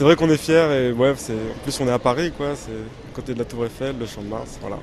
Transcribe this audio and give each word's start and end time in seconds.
c'est 0.00 0.04
vrai 0.04 0.16
qu'on 0.16 0.30
est 0.30 0.38
fiers 0.38 0.66
et 0.72 0.92
ouais, 0.92 1.12
c'est, 1.18 1.34
en 1.34 1.62
plus 1.62 1.78
on 1.78 1.86
est 1.86 1.92
à 1.92 1.98
Paris, 1.98 2.32
quoi. 2.34 2.54
C'est 2.56 2.72
côté 3.12 3.34
de 3.34 3.38
la 3.38 3.44
Tour 3.44 3.66
Eiffel, 3.66 3.96
le 4.00 4.06
Champ 4.06 4.22
de 4.22 4.28
Mars, 4.28 4.56
voilà. 4.62 4.78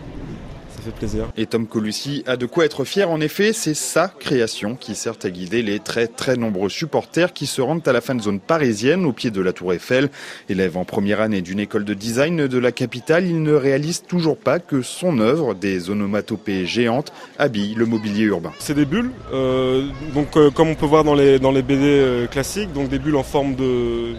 Ça 0.69 0.79
fait 0.83 0.91
plaisir. 0.91 1.25
Et 1.35 1.47
Tom 1.47 1.65
Colucci 1.65 2.23
a 2.27 2.37
de 2.37 2.45
quoi 2.45 2.65
être 2.65 2.85
fier. 2.85 3.09
En 3.09 3.19
effet, 3.19 3.51
c'est 3.51 3.73
sa 3.73 4.09
création 4.09 4.75
qui 4.75 4.93
sert 4.93 5.15
à 5.23 5.29
guider 5.31 5.63
les 5.63 5.79
très 5.79 6.05
très 6.05 6.37
nombreux 6.37 6.69
supporters 6.69 7.33
qui 7.33 7.47
se 7.47 7.61
rendent 7.63 7.87
à 7.87 7.93
la 7.93 8.01
fan 8.01 8.21
zone 8.21 8.39
parisienne 8.39 9.05
au 9.05 9.11
pied 9.11 9.31
de 9.31 9.41
la 9.41 9.53
Tour 9.53 9.73
Eiffel. 9.73 10.11
Élève 10.49 10.77
en 10.77 10.85
première 10.85 11.19
année 11.19 11.41
d'une 11.41 11.59
école 11.59 11.83
de 11.83 11.95
design 11.95 12.45
de 12.45 12.57
la 12.59 12.71
capitale, 12.71 13.25
il 13.25 13.41
ne 13.41 13.53
réalise 13.53 14.03
toujours 14.03 14.37
pas 14.37 14.59
que 14.59 14.83
son 14.83 15.17
œuvre, 15.17 15.55
des 15.55 15.89
onomatopées 15.89 16.67
géantes, 16.67 17.11
habille 17.39 17.73
le 17.73 17.87
mobilier 17.87 18.25
urbain. 18.25 18.51
C'est 18.59 18.75
des 18.75 18.85
bulles, 18.85 19.09
euh, 19.33 19.87
donc 20.13 20.37
euh, 20.37 20.51
comme 20.51 20.67
on 20.67 20.75
peut 20.75 20.85
voir 20.85 21.03
dans 21.03 21.15
les, 21.15 21.39
dans 21.39 21.51
les 21.51 21.63
BD 21.63 21.85
euh, 21.85 22.27
classiques, 22.27 22.71
donc 22.71 22.89
des 22.89 22.99
bulles 22.99 23.15
en 23.15 23.23
forme 23.23 23.55
de, 23.55 24.13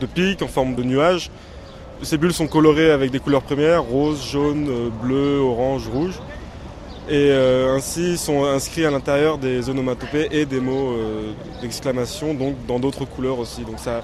de 0.00 0.06
pic, 0.06 0.42
en 0.42 0.48
forme 0.48 0.74
de 0.74 0.82
nuage. 0.82 1.30
Ces 2.02 2.16
bulles 2.16 2.32
sont 2.32 2.46
colorées 2.46 2.90
avec 2.90 3.10
des 3.10 3.20
couleurs 3.20 3.42
premières, 3.42 3.82
rose, 3.82 4.26
jaune, 4.26 4.68
euh, 4.68 4.88
bleu, 5.02 5.38
orange, 5.38 5.86
rouge. 5.88 6.14
Et 7.08 7.30
euh, 7.30 7.74
ainsi 7.76 8.16
sont 8.16 8.44
inscrits 8.44 8.86
à 8.86 8.90
l'intérieur 8.90 9.36
des 9.36 9.68
onomatopées 9.68 10.28
et 10.30 10.46
des 10.46 10.60
mots 10.60 10.92
euh, 10.92 11.32
d'exclamation, 11.60 12.34
donc 12.34 12.54
dans 12.66 12.78
d'autres 12.78 13.04
couleurs 13.04 13.38
aussi. 13.38 13.62
Donc 13.62 13.78
ça, 13.78 14.02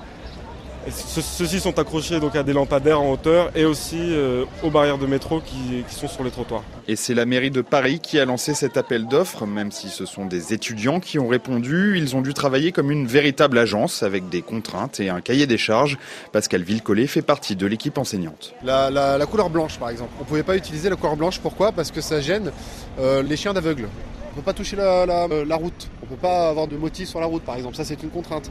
ce- 0.90 1.20
Ceux-ci 1.20 1.60
sont 1.60 1.78
accrochés 1.78 2.20
donc 2.20 2.36
à 2.36 2.42
des 2.42 2.52
lampadaires 2.52 3.00
en 3.00 3.10
hauteur 3.12 3.50
et 3.54 3.64
aussi 3.64 3.98
euh, 4.00 4.44
aux 4.62 4.70
barrières 4.70 4.98
de 4.98 5.06
métro 5.06 5.40
qui, 5.40 5.82
qui 5.88 5.94
sont 5.94 6.08
sur 6.08 6.22
les 6.24 6.30
trottoirs. 6.30 6.62
Et 6.88 6.96
c'est 6.96 7.14
la 7.14 7.26
mairie 7.26 7.50
de 7.50 7.60
Paris 7.62 7.98
qui 8.00 8.18
a 8.18 8.24
lancé 8.24 8.54
cet 8.54 8.76
appel 8.76 9.06
d'offres, 9.06 9.46
même 9.46 9.72
si 9.72 9.88
ce 9.88 10.06
sont 10.06 10.24
des 10.26 10.52
étudiants 10.52 11.00
qui 11.00 11.18
ont 11.18 11.28
répondu. 11.28 11.98
Ils 11.98 12.14
ont 12.16 12.20
dû 12.20 12.32
travailler 12.34 12.72
comme 12.72 12.90
une 12.90 13.06
véritable 13.06 13.58
agence 13.58 14.02
avec 14.02 14.28
des 14.28 14.42
contraintes 14.42 15.00
et 15.00 15.08
un 15.08 15.20
cahier 15.20 15.46
des 15.46 15.58
charges. 15.58 15.98
Pascal 16.32 16.62
Villecollet 16.62 17.06
fait 17.06 17.22
partie 17.22 17.56
de 17.56 17.66
l'équipe 17.66 17.98
enseignante. 17.98 18.54
La, 18.62 18.90
la- 18.90 19.18
la 19.18 19.26
couleur 19.26 19.50
blanche, 19.50 19.78
par 19.78 19.90
exemple. 19.90 20.10
On 20.18 20.22
ne 20.22 20.28
pouvait 20.28 20.42
pas 20.42 20.56
utiliser 20.56 20.88
la 20.90 20.96
couleur 20.96 21.16
blanche. 21.16 21.40
Pourquoi? 21.40 21.72
Parce 21.72 21.90
que 21.90 22.00
ça 22.00 22.20
gêne 22.20 22.52
euh, 23.00 23.22
les 23.22 23.36
chiens 23.36 23.52
d'aveugles. 23.54 23.88
On 24.36 24.40
ne 24.40 24.42
peut 24.42 24.52
pas 24.52 24.52
toucher 24.52 24.76
la, 24.76 24.84
euh, 24.84 25.56
route. 25.56 25.88
On 26.02 26.04
ne 26.04 26.10
peut 26.10 26.20
pas 26.20 26.50
avoir 26.50 26.66
de 26.68 26.76
motifs 26.76 27.08
sur 27.08 27.20
la 27.20 27.26
route, 27.26 27.42
par 27.42 27.56
exemple. 27.56 27.74
Ça, 27.74 27.86
c'est 27.86 28.02
une 28.02 28.10
contrainte. 28.10 28.50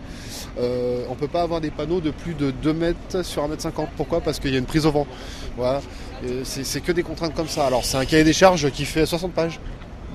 Euh, 0.59 1.05
on 1.09 1.11
ne 1.11 1.15
peut 1.15 1.27
pas 1.27 1.43
avoir 1.43 1.61
des 1.61 1.69
panneaux 1.69 2.01
de 2.01 2.09
plus 2.09 2.33
de 2.33 2.49
2 2.49 2.73
mètres 2.73 3.23
sur 3.23 3.43
1 3.43 3.49
mètre 3.49 3.61
50. 3.61 3.89
Pourquoi? 3.95 4.19
Parce 4.19 4.39
qu'il 4.39 4.49
y 4.49 4.55
a 4.55 4.57
une 4.57 4.65
prise 4.65 4.87
au 4.87 4.91
vent. 4.91 5.05
Voilà. 5.55 5.83
C'est 6.43 6.81
que 6.81 6.91
des 6.91 7.03
contraintes 7.03 7.35
comme 7.35 7.47
ça. 7.47 7.67
Alors, 7.67 7.85
c'est 7.85 7.97
un 7.97 8.05
cahier 8.05 8.23
des 8.23 8.33
charges 8.33 8.71
qui 8.71 8.83
fait 8.83 9.05
60 9.05 9.31
pages. 9.31 9.59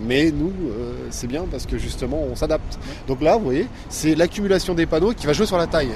Mais 0.00 0.30
nous, 0.30 0.52
euh, 0.70 0.94
c'est 1.10 1.26
bien 1.26 1.44
parce 1.50 1.66
que 1.66 1.78
justement, 1.78 2.22
on 2.30 2.34
s'adapte. 2.34 2.78
Donc 3.06 3.20
là, 3.20 3.36
vous 3.36 3.44
voyez, 3.44 3.66
c'est 3.88 4.14
l'accumulation 4.14 4.74
des 4.74 4.86
panneaux 4.86 5.12
qui 5.12 5.26
va 5.26 5.32
jouer 5.32 5.46
sur 5.46 5.58
la 5.58 5.66
taille. 5.66 5.90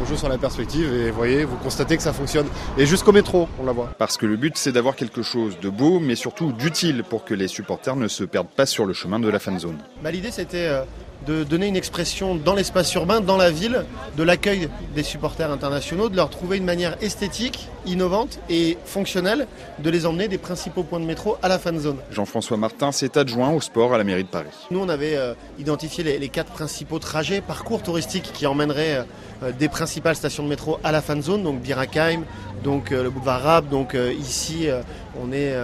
On 0.00 0.04
joue 0.04 0.16
sur 0.16 0.28
la 0.28 0.38
perspective 0.38 0.92
et 0.94 1.10
vous 1.10 1.16
voyez, 1.16 1.44
vous 1.44 1.56
constatez 1.56 1.96
que 1.96 2.02
ça 2.02 2.12
fonctionne. 2.12 2.46
Et 2.78 2.86
jusqu'au 2.86 3.12
métro, 3.12 3.48
on 3.60 3.64
la 3.64 3.72
voit. 3.72 3.90
Parce 3.98 4.16
que 4.16 4.26
le 4.26 4.36
but, 4.36 4.56
c'est 4.56 4.72
d'avoir 4.72 4.94
quelque 4.94 5.22
chose 5.22 5.58
de 5.60 5.68
beau, 5.68 5.98
mais 5.98 6.14
surtout 6.14 6.52
d'utile 6.52 7.02
pour 7.02 7.24
que 7.24 7.34
les 7.34 7.48
supporters 7.48 7.96
ne 7.96 8.08
se 8.08 8.24
perdent 8.24 8.48
pas 8.48 8.66
sur 8.66 8.86
le 8.86 8.92
chemin 8.92 9.18
de 9.18 9.28
la 9.28 9.38
fan 9.38 9.58
zone. 9.58 9.78
Bah, 10.02 10.10
L'idée, 10.10 10.30
c'était 10.30 10.66
euh, 10.66 10.82
de 11.26 11.44
donner 11.44 11.66
une 11.66 11.76
expression 11.76 12.34
dans 12.34 12.54
l'espace 12.54 12.92
urbain, 12.94 13.20
dans 13.20 13.36
la 13.36 13.50
ville, 13.50 13.84
de 14.16 14.22
l'accueil 14.22 14.68
des 14.94 15.02
supporters 15.02 15.50
internationaux, 15.50 16.08
de 16.08 16.16
leur 16.16 16.30
trouver 16.30 16.56
une 16.56 16.64
manière 16.64 16.96
esthétique, 17.02 17.68
innovante 17.86 18.38
et 18.48 18.78
fonctionnelle 18.84 19.46
de 19.78 19.90
les 19.90 20.06
emmener 20.06 20.28
des 20.28 20.38
principaux 20.38 20.82
points 20.82 21.00
de 21.00 21.04
métro 21.04 21.36
à 21.42 21.48
la 21.48 21.58
fan 21.58 21.78
zone. 21.78 21.96
Jean-François 22.10 22.56
Martin 22.56 22.92
s'est 22.92 23.18
adjoint 23.18 23.39
au 23.48 23.60
sport 23.60 23.94
à 23.94 23.98
la 23.98 24.04
mairie 24.04 24.24
de 24.24 24.28
Paris. 24.28 24.48
Nous, 24.70 24.78
on 24.78 24.88
avait 24.88 25.16
euh, 25.16 25.34
identifié 25.58 26.04
les, 26.04 26.28
quatre 26.28 26.52
principaux 26.52 26.98
trajets, 26.98 27.40
parcours 27.40 27.82
touristiques 27.82 28.30
qui 28.32 28.46
emmèneraient 28.46 29.04
euh, 29.42 29.52
des 29.52 29.68
principales 29.68 30.16
stations 30.16 30.42
de 30.42 30.48
métro 30.48 30.78
à 30.84 30.92
la 30.92 31.00
fan 31.00 31.22
zone, 31.22 31.42
donc 31.42 31.60
Birakheim, 31.60 32.22
donc 32.62 32.92
euh, 32.92 33.02
le 33.02 33.10
boulevard 33.10 33.42
Rabe, 33.42 33.68
donc 33.68 33.94
euh, 33.94 34.12
ici 34.12 34.68
euh, 34.68 34.82
on 35.20 35.32
est 35.32 35.54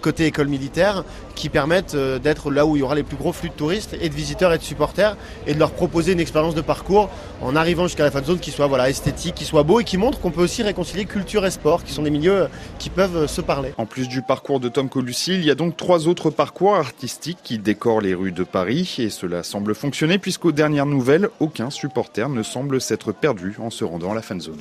côté 0.00 0.26
école 0.26 0.48
militaire, 0.48 1.04
qui 1.34 1.50
permettent 1.50 1.94
d'être 1.94 2.50
là 2.50 2.64
où 2.64 2.74
il 2.74 2.80
y 2.80 2.82
aura 2.82 2.94
les 2.94 3.02
plus 3.02 3.16
gros 3.16 3.32
flux 3.32 3.50
de 3.50 3.54
touristes 3.54 3.94
et 4.00 4.08
de 4.08 4.14
visiteurs 4.14 4.52
et 4.52 4.58
de 4.58 4.62
supporters, 4.62 5.16
et 5.46 5.52
de 5.52 5.58
leur 5.58 5.72
proposer 5.72 6.12
une 6.12 6.20
expérience 6.20 6.54
de 6.54 6.62
parcours 6.62 7.10
en 7.42 7.54
arrivant 7.54 7.86
jusqu'à 7.86 8.04
la 8.04 8.10
fan 8.10 8.24
zone 8.24 8.38
qui 8.38 8.50
soit 8.50 8.66
voilà 8.66 8.88
esthétique, 8.88 9.34
qui 9.34 9.44
soit 9.44 9.62
beau 9.62 9.78
et 9.80 9.84
qui 9.84 9.98
montre 9.98 10.18
qu'on 10.20 10.30
peut 10.30 10.42
aussi 10.42 10.62
réconcilier 10.62 11.04
culture 11.04 11.44
et 11.44 11.50
sport, 11.50 11.84
qui 11.84 11.92
sont 11.92 12.02
des 12.02 12.10
milieux 12.10 12.48
qui 12.78 12.88
peuvent 12.88 13.26
se 13.26 13.42
parler. 13.42 13.74
En 13.76 13.86
plus 13.86 14.08
du 14.08 14.22
parcours 14.22 14.58
de 14.58 14.68
Tom 14.68 14.88
Colucci, 14.88 15.34
il 15.34 15.44
y 15.44 15.50
a 15.50 15.54
donc 15.54 15.76
trois 15.76 16.08
autres 16.08 16.30
parcours 16.30 16.74
artistiques 16.74 17.38
qui 17.44 17.58
décorent 17.58 18.00
les 18.00 18.14
rues 18.14 18.32
de 18.32 18.44
Paris 18.44 18.96
et 18.98 19.10
cela 19.10 19.42
semble 19.42 19.74
fonctionner 19.74 20.18
puisqu'aux 20.18 20.52
dernières 20.52 20.86
nouvelles, 20.86 21.28
aucun 21.40 21.68
supporter 21.68 22.30
ne 22.30 22.42
semble 22.42 22.80
s'être 22.80 23.12
perdu 23.12 23.56
en 23.60 23.70
se 23.70 23.84
rendant 23.84 24.12
à 24.12 24.14
la 24.14 24.22
fan 24.22 24.40
zone. 24.40 24.60